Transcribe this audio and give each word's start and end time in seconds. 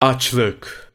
Açlık 0.00 0.92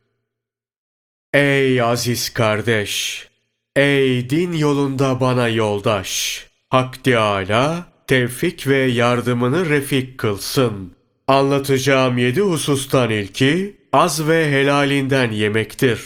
Ey 1.34 1.82
aziz 1.82 2.34
kardeş! 2.34 3.28
Ey 3.76 4.30
din 4.30 4.54
yolunda 4.54 5.20
bana 5.20 5.48
yoldaş! 5.48 6.46
Hak 6.70 7.04
Teâlâ 7.04 7.86
tevfik 8.08 8.68
ve 8.68 8.78
yardımını 8.78 9.70
refik 9.70 10.18
kılsın. 10.18 10.92
Anlatacağım 11.28 12.18
yedi 12.18 12.42
husustan 12.42 13.10
ilki 13.10 13.78
az 13.94 14.28
ve 14.28 14.52
helalinden 14.52 15.32
yemektir. 15.32 16.02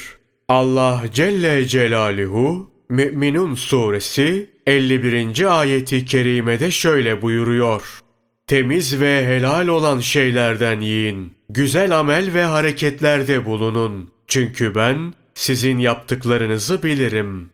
Allah 0.48 1.04
Celle 1.14 1.68
Celaluhu 1.68 2.72
Mü'minun 2.90 3.56
suresi 3.56 4.50
51. 4.68 5.60
ayeti 5.60 6.06
kerimede 6.06 6.72
şöyle 6.72 7.22
buyuruyor. 7.22 8.02
Temiz 8.48 9.02
ve 9.02 9.26
helal 9.28 9.68
olan 9.68 10.00
şeylerden 10.00 10.82
yiyin. 10.82 11.37
Güzel 11.50 12.00
amel 12.00 12.34
ve 12.34 12.44
hareketlerde 12.44 13.46
bulunun. 13.46 14.12
Çünkü 14.28 14.76
ben 14.76 15.14
sizin 15.34 15.78
yaptıklarınızı 15.78 16.84
bilirim. 16.84 17.50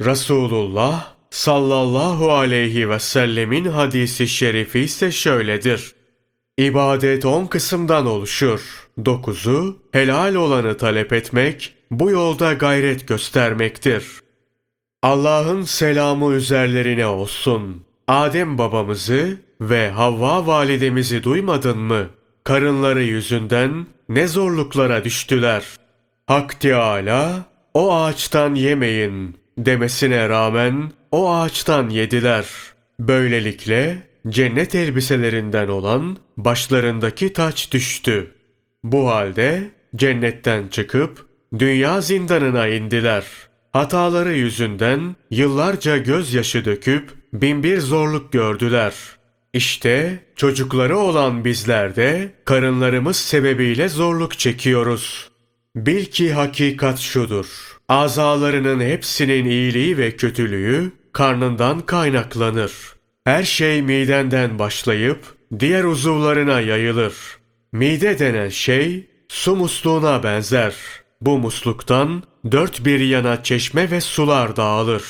Resulullah 0.00 1.14
sallallahu 1.30 2.32
aleyhi 2.32 2.90
ve 2.90 2.98
sellemin 2.98 3.64
hadisi 3.64 4.28
şerifi 4.28 4.80
ise 4.80 5.12
şöyledir. 5.12 5.94
İbadet 6.58 7.24
on 7.24 7.46
kısımdan 7.46 8.06
oluşur. 8.06 8.88
Dokuzu, 9.04 9.78
helal 9.92 10.34
olanı 10.34 10.76
talep 10.76 11.12
etmek, 11.12 11.74
bu 11.90 12.10
yolda 12.10 12.52
gayret 12.52 13.08
göstermektir. 13.08 14.04
Allah'ın 15.02 15.62
selamı 15.62 16.34
üzerlerine 16.34 17.06
olsun. 17.06 17.84
Adem 18.08 18.58
babamızı 18.58 19.40
ve 19.60 19.90
Havva 19.90 20.46
validemizi 20.46 21.22
duymadın 21.22 21.78
mı? 21.78 22.10
Karınları 22.50 23.02
yüzünden 23.02 23.86
ne 24.08 24.28
zorluklara 24.28 25.04
düştüler. 25.04 25.64
Hak 26.26 26.60
Teâlâ, 26.60 27.44
o 27.74 27.94
ağaçtan 27.94 28.54
yemeyin 28.54 29.36
demesine 29.58 30.28
rağmen 30.28 30.92
o 31.10 31.32
ağaçtan 31.32 31.88
yediler. 31.88 32.46
Böylelikle 33.00 34.02
cennet 34.28 34.74
elbiselerinden 34.74 35.68
olan 35.68 36.16
başlarındaki 36.36 37.32
taç 37.32 37.72
düştü. 37.72 38.34
Bu 38.84 39.08
halde 39.08 39.70
cennetten 39.96 40.68
çıkıp 40.68 41.26
dünya 41.58 42.00
zindanına 42.00 42.68
indiler. 42.68 43.24
Hataları 43.72 44.32
yüzünden 44.32 45.16
yıllarca 45.30 45.96
gözyaşı 45.96 46.64
döküp 46.64 47.10
binbir 47.32 47.80
zorluk 47.80 48.32
gördüler. 48.32 48.94
İşte 49.54 50.18
çocukları 50.36 50.98
olan 50.98 51.44
bizler 51.44 51.96
de 51.96 52.32
karınlarımız 52.44 53.16
sebebiyle 53.16 53.88
zorluk 53.88 54.38
çekiyoruz. 54.38 55.30
Bil 55.76 56.04
ki 56.04 56.32
hakikat 56.32 56.98
şudur. 56.98 57.46
Azalarının 57.88 58.80
hepsinin 58.80 59.44
iyiliği 59.44 59.98
ve 59.98 60.16
kötülüğü 60.16 60.92
karnından 61.12 61.80
kaynaklanır. 61.80 62.72
Her 63.24 63.42
şey 63.42 63.82
midenden 63.82 64.58
başlayıp 64.58 65.18
diğer 65.60 65.84
uzuvlarına 65.84 66.60
yayılır. 66.60 67.14
Mide 67.72 68.18
denen 68.18 68.48
şey 68.48 69.06
su 69.28 69.56
musluğuna 69.56 70.22
benzer. 70.22 70.74
Bu 71.20 71.38
musluktan 71.38 72.22
dört 72.52 72.84
bir 72.84 73.00
yana 73.00 73.42
çeşme 73.42 73.90
ve 73.90 74.00
sular 74.00 74.56
dağılır. 74.56 75.02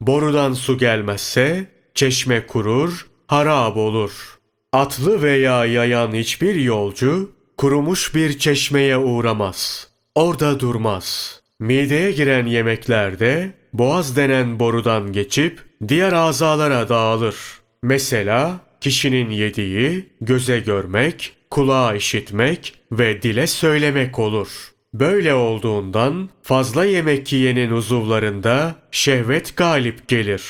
Borudan 0.00 0.52
su 0.52 0.78
gelmezse 0.78 1.66
çeşme 1.94 2.46
kurur, 2.46 3.06
harap 3.32 3.76
olur. 3.76 4.38
Atlı 4.72 5.22
veya 5.22 5.64
yayan 5.64 6.12
hiçbir 6.12 6.54
yolcu 6.54 7.30
kurumuş 7.56 8.14
bir 8.14 8.38
çeşmeye 8.38 8.96
uğramaz. 8.96 9.88
Orada 10.14 10.60
durmaz. 10.60 11.40
Mideye 11.60 12.12
giren 12.12 12.46
yemeklerde 12.46 13.52
boğaz 13.72 14.16
denen 14.16 14.58
borudan 14.58 15.12
geçip 15.12 15.60
diğer 15.88 16.12
azalara 16.12 16.88
dağılır. 16.88 17.36
Mesela 17.82 18.60
kişinin 18.80 19.30
yediği 19.30 20.06
göze 20.20 20.60
görmek, 20.60 21.32
kulağa 21.50 21.94
işitmek 21.94 22.74
ve 22.92 23.22
dile 23.22 23.46
söylemek 23.46 24.18
olur. 24.18 24.48
Böyle 24.94 25.34
olduğundan 25.34 26.28
fazla 26.42 26.84
yemek 26.84 27.32
yiyenin 27.32 27.70
uzuvlarında 27.70 28.74
şehvet 28.90 29.56
galip 29.56 30.08
gelir. 30.08 30.42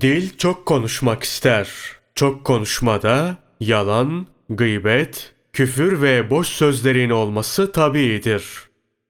Dil 0.00 0.36
çok 0.38 0.66
konuşmak 0.66 1.22
ister. 1.22 1.99
Çok 2.20 2.44
konuşmada 2.44 3.36
yalan, 3.60 4.26
gıybet, 4.50 5.32
küfür 5.52 6.02
ve 6.02 6.30
boş 6.30 6.48
sözlerin 6.48 7.10
olması 7.10 7.72
tabiidir. 7.72 8.44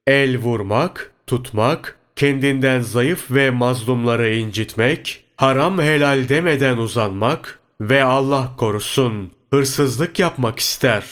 El 0.06 0.38
vurmak, 0.38 1.12
tutmak, 1.26 1.98
kendinden 2.16 2.80
zayıf 2.80 3.30
ve 3.30 3.50
mazlumları 3.50 4.34
incitmek, 4.34 5.24
haram 5.36 5.80
helal 5.80 6.28
demeden 6.28 6.76
uzanmak 6.76 7.60
ve 7.80 8.04
Allah 8.04 8.56
korusun 8.56 9.32
hırsızlık 9.52 10.18
yapmak 10.18 10.58
ister. 10.58 11.04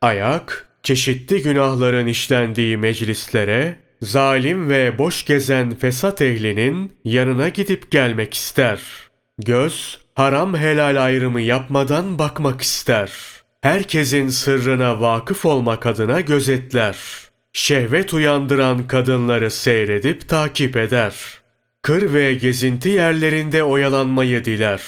Ayak, 0.00 0.68
çeşitli 0.82 1.42
günahların 1.42 2.06
işlendiği 2.06 2.76
meclislere, 2.76 3.76
zalim 4.02 4.68
ve 4.68 4.98
boş 4.98 5.24
gezen 5.24 5.74
fesat 5.74 6.22
ehlinin 6.22 6.92
yanına 7.04 7.48
gidip 7.48 7.90
gelmek 7.90 8.34
ister. 8.34 8.80
Göz, 9.38 10.03
haram 10.14 10.56
helal 10.56 11.04
ayrımı 11.04 11.40
yapmadan 11.40 12.18
bakmak 12.18 12.62
ister. 12.62 13.12
Herkesin 13.60 14.28
sırrına 14.28 15.00
vakıf 15.00 15.44
olmak 15.44 15.86
adına 15.86 16.20
gözetler. 16.20 16.96
Şehvet 17.52 18.14
uyandıran 18.14 18.86
kadınları 18.86 19.50
seyredip 19.50 20.28
takip 20.28 20.76
eder. 20.76 21.14
Kır 21.82 22.12
ve 22.14 22.34
gezinti 22.34 22.88
yerlerinde 22.88 23.62
oyalanmayı 23.62 24.44
diler. 24.44 24.82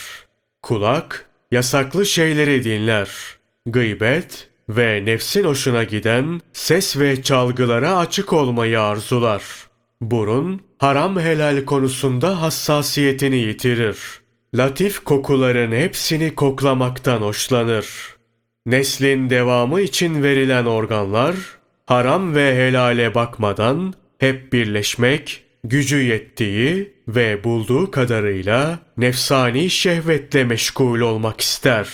Kulak, 0.62 1.26
yasaklı 1.50 2.06
şeyleri 2.06 2.64
dinler. 2.64 3.08
Gıybet 3.66 4.48
ve 4.68 5.04
nefsin 5.04 5.44
hoşuna 5.44 5.84
giden 5.84 6.40
ses 6.52 6.96
ve 6.98 7.22
çalgılara 7.22 7.96
açık 7.96 8.32
olmayı 8.32 8.80
arzular. 8.80 9.42
Burun, 10.00 10.60
haram 10.78 11.20
helal 11.20 11.64
konusunda 11.64 12.42
hassasiyetini 12.42 13.36
yitirir. 13.36 13.98
Latif 14.54 15.04
kokuların 15.04 15.72
hepsini 15.72 16.34
koklamaktan 16.34 17.20
hoşlanır. 17.20 18.16
Neslin 18.66 19.30
devamı 19.30 19.80
için 19.80 20.22
verilen 20.22 20.64
organlar, 20.64 21.34
haram 21.86 22.34
ve 22.34 22.54
helale 22.54 23.14
bakmadan 23.14 23.94
hep 24.18 24.52
birleşmek, 24.52 25.44
gücü 25.64 26.02
yettiği 26.02 26.94
ve 27.08 27.44
bulduğu 27.44 27.90
kadarıyla 27.90 28.78
nefsani 28.96 29.70
şehvetle 29.70 30.44
meşgul 30.44 31.00
olmak 31.00 31.40
ister. 31.40 31.88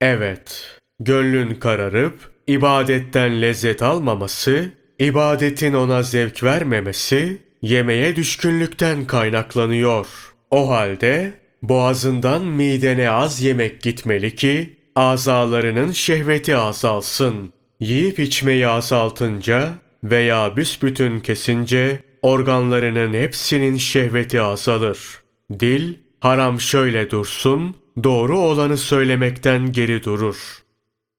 Evet, 0.00 0.78
gönlün 1.00 1.54
kararıp 1.54 2.32
ibadetten 2.46 3.42
lezzet 3.42 3.82
almaması, 3.82 4.70
ibadetin 4.98 5.72
ona 5.72 6.02
zevk 6.02 6.42
vermemesi, 6.42 7.42
yemeğe 7.62 8.16
düşkünlükten 8.16 9.06
kaynaklanıyor. 9.06 10.06
O 10.50 10.70
halde 10.70 11.41
boğazından 11.62 12.44
midene 12.44 13.10
az 13.10 13.40
yemek 13.40 13.82
gitmeli 13.82 14.34
ki 14.34 14.76
azalarının 14.94 15.92
şehveti 15.92 16.56
azalsın. 16.56 17.52
Yiyip 17.80 18.18
içmeyi 18.18 18.68
azaltınca 18.68 19.72
veya 20.04 20.56
büsbütün 20.56 21.20
kesince 21.20 22.02
organlarının 22.22 23.14
hepsinin 23.14 23.76
şehveti 23.76 24.40
azalır. 24.40 24.98
Dil, 25.60 25.94
haram 26.20 26.60
şöyle 26.60 27.10
dursun, 27.10 27.76
doğru 28.04 28.38
olanı 28.38 28.76
söylemekten 28.76 29.72
geri 29.72 30.04
durur. 30.04 30.62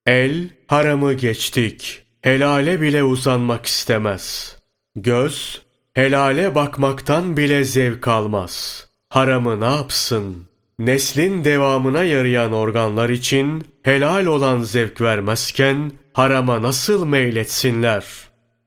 El, 0.06 0.50
haramı 0.68 1.14
geçtik, 1.14 2.04
helale 2.22 2.82
bile 2.82 3.04
uzanmak 3.04 3.66
istemez. 3.66 4.58
Göz, 4.96 5.62
helale 5.94 6.56
bakmaktan 6.56 7.38
bile 7.38 7.64
zevk 7.64 8.08
almaz. 8.08 8.88
Haramı 9.14 9.62
ne 9.62 9.66
yapsın? 9.66 10.46
Neslin 10.80 11.44
devamına 11.44 12.04
yarayan 12.04 12.54
organlar 12.54 13.10
için 13.10 13.64
helal 13.84 14.26
olan 14.26 14.62
zevk 14.62 15.02
vermezken 15.02 15.92
harama 16.14 16.62
nasıl 16.62 17.06
meyletsinler? 17.06 18.06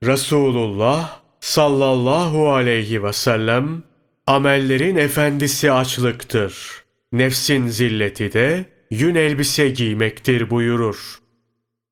Resulullah 0.04 1.20
sallallahu 1.40 2.52
aleyhi 2.52 3.02
ve 3.02 3.12
sellem 3.12 3.82
amellerin 4.26 4.96
efendisi 4.96 5.72
açlıktır. 5.72 6.54
Nefsin 7.12 7.68
zilleti 7.68 8.32
de 8.32 8.64
yün 8.90 9.14
elbise 9.14 9.68
giymektir 9.68 10.50
buyurur. 10.50 11.18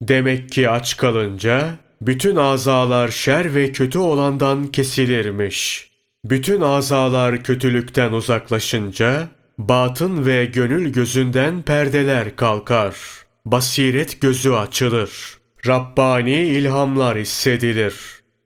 Demek 0.02 0.50
ki 0.50 0.70
aç 0.70 0.96
kalınca 0.96 1.74
bütün 2.00 2.36
azalar 2.36 3.08
şer 3.08 3.54
ve 3.54 3.72
kötü 3.72 3.98
olandan 3.98 4.66
kesilirmiş. 4.66 5.93
Bütün 6.24 6.60
azalar 6.60 7.42
kötülükten 7.42 8.12
uzaklaşınca 8.12 9.28
batın 9.58 10.26
ve 10.26 10.44
gönül 10.44 10.92
gözünden 10.92 11.62
perdeler 11.62 12.36
kalkar. 12.36 12.96
Basiret 13.46 14.20
gözü 14.20 14.50
açılır. 14.50 15.10
Rabbani 15.66 16.42
ilhamlar 16.42 17.18
hissedilir. 17.18 17.94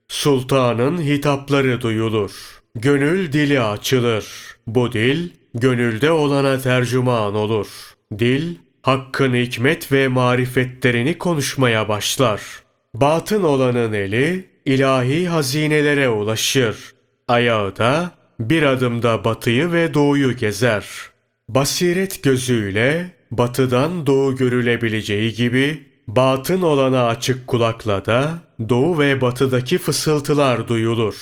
Sultanın 0.07 1.01
hitapları 1.01 1.81
duyulur. 1.81 2.31
Gönül 2.75 3.33
dili 3.33 3.61
açılır. 3.61 4.25
Bu 4.67 4.91
dil, 4.91 5.29
gönülde 5.53 6.11
olana 6.11 6.59
tercüman 6.59 7.35
olur. 7.35 7.67
Dil, 8.19 8.55
hakkın 8.81 9.33
hikmet 9.35 9.91
ve 9.91 10.07
marifetlerini 10.07 11.17
konuşmaya 11.17 11.89
başlar. 11.89 12.41
Batın 12.93 13.43
olanın 13.43 13.93
eli, 13.93 14.49
ilahi 14.65 15.27
hazinelere 15.27 16.09
ulaşır. 16.09 16.98
Ayağı 17.29 17.77
da, 17.77 18.11
bir 18.39 18.63
adımda 18.63 19.23
batıyı 19.23 19.71
ve 19.71 19.93
doğuyu 19.93 20.37
gezer. 20.37 20.85
Basiret 21.49 22.23
gözüyle, 22.23 23.11
batıdan 23.31 24.07
doğu 24.07 24.35
görülebileceği 24.35 25.33
gibi, 25.33 25.83
batın 26.07 26.61
olana 26.61 27.05
açık 27.07 27.47
kulakla 27.47 28.05
da, 28.05 28.39
doğu 28.69 28.99
ve 28.99 29.21
batıdaki 29.21 29.77
fısıltılar 29.77 30.67
duyulur. 30.67 31.15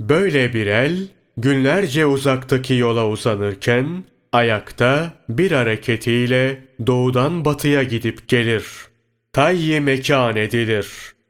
Böyle 0.00 0.54
bir 0.54 0.66
el, 0.66 1.08
günlerce 1.36 2.06
uzaktaki 2.06 2.74
yola 2.74 3.08
uzanırken, 3.08 4.04
ayakta 4.32 5.12
bir 5.28 5.52
hareketiyle 5.52 6.64
doğudan 6.86 7.44
batıya 7.44 7.82
gidip 7.82 8.28
gelir. 8.28 8.64
Tayyi 9.32 9.80
mekan 9.80 10.36
edilir. 10.36 10.88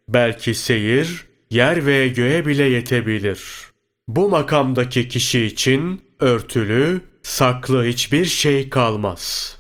Belki 0.09 0.55
seyir, 0.55 1.25
yer 1.51 1.87
ve 1.87 2.09
göğe 2.09 2.47
bile 2.47 2.65
yetebilir. 2.65 3.72
Bu 4.09 4.29
makamdaki 4.29 5.09
kişi 5.09 5.45
için 5.45 6.01
örtülü, 6.21 7.01
saklı 7.23 7.85
hiçbir 7.85 8.25
şey 8.25 8.71
kalmaz. 8.71 9.57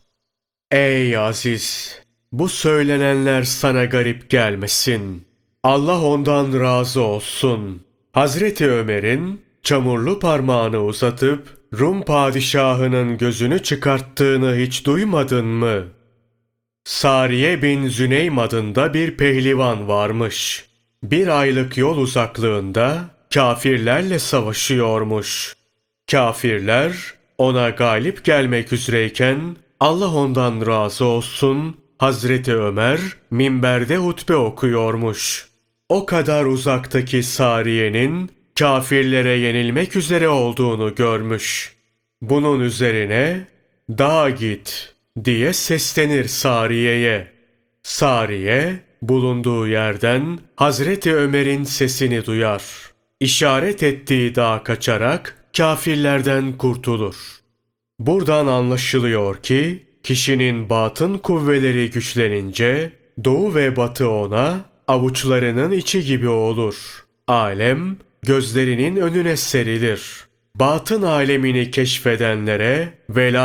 Ey 0.70 1.16
aziz! 1.16 1.98
Bu 2.32 2.48
söylenenler 2.48 3.42
sana 3.42 3.84
garip 3.84 4.30
gelmesin. 4.30 5.24
Allah 5.62 6.02
ondan 6.02 6.60
razı 6.60 7.00
olsun. 7.00 7.82
Hazreti 8.12 8.70
Ömer'in 8.70 9.42
çamurlu 9.62 10.18
parmağını 10.18 10.84
uzatıp 10.84 11.48
Rum 11.78 12.02
padişahının 12.02 13.18
gözünü 13.18 13.62
çıkarttığını 13.62 14.56
hiç 14.56 14.86
duymadın 14.86 15.46
mı? 15.46 15.84
Sariye 16.84 17.62
bin 17.62 17.88
Züneym 17.88 18.38
adında 18.38 18.94
bir 18.94 19.16
pehlivan 19.16 19.88
varmış. 19.88 20.66
Bir 21.02 21.28
aylık 21.40 21.76
yol 21.76 21.98
uzaklığında 21.98 23.11
kafirlerle 23.34 24.18
savaşıyormuş. 24.18 25.56
Kafirler 26.10 27.14
ona 27.38 27.70
galip 27.70 28.24
gelmek 28.24 28.72
üzereyken 28.72 29.56
Allah 29.80 30.14
ondan 30.14 30.66
razı 30.66 31.04
olsun 31.04 31.76
Hazreti 31.98 32.56
Ömer 32.56 33.00
minberde 33.30 33.96
hutbe 33.96 34.36
okuyormuş. 34.36 35.46
O 35.88 36.06
kadar 36.06 36.44
uzaktaki 36.44 37.22
Sariye'nin 37.22 38.30
kafirlere 38.58 39.32
yenilmek 39.38 39.96
üzere 39.96 40.28
olduğunu 40.28 40.94
görmüş. 40.94 41.76
Bunun 42.22 42.60
üzerine 42.60 43.46
dağa 43.90 44.30
git 44.30 44.94
diye 45.24 45.52
seslenir 45.52 46.28
Sariye'ye. 46.28 47.32
Sariye 47.82 48.80
bulunduğu 49.02 49.68
yerden 49.68 50.38
Hazreti 50.56 51.14
Ömer'in 51.14 51.64
sesini 51.64 52.26
duyar. 52.26 52.91
İşaret 53.22 53.82
ettiği 53.82 54.34
dağa 54.34 54.62
kaçarak 54.64 55.36
kafirlerden 55.56 56.52
kurtulur. 56.58 57.16
Buradan 57.98 58.46
anlaşılıyor 58.46 59.42
ki 59.42 59.82
kişinin 60.02 60.70
batın 60.70 61.18
kuvveleri 61.18 61.90
güçlenince 61.90 62.92
doğu 63.24 63.54
ve 63.54 63.76
batı 63.76 64.10
ona 64.10 64.64
avuçlarının 64.88 65.72
içi 65.72 66.04
gibi 66.04 66.28
olur. 66.28 67.04
Alem 67.28 67.96
gözlerinin 68.22 68.96
önüne 68.96 69.36
serilir. 69.36 70.02
Batın 70.54 71.02
alemini 71.02 71.70
keşfedenlere 71.70 72.88
vela 73.10 73.40